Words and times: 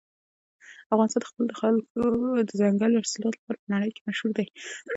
افغانستان 0.93 1.21
د 1.47 1.51
خپلو 1.57 1.79
دځنګل 2.49 2.91
حاصلاتو 3.01 3.37
لپاره 3.39 3.57
په 3.61 3.67
نړۍ 3.73 3.89
کې 3.95 4.01
مشهور 4.07 4.31
دی. 4.37 4.47